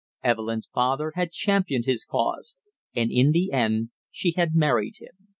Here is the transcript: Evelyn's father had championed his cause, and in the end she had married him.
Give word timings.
Evelyn's 0.23 0.65
father 0.65 1.11
had 1.15 1.31
championed 1.31 1.85
his 1.85 2.05
cause, 2.05 2.55
and 2.95 3.11
in 3.11 3.29
the 3.33 3.51
end 3.51 3.91
she 4.09 4.31
had 4.31 4.55
married 4.55 4.95
him. 4.97 5.29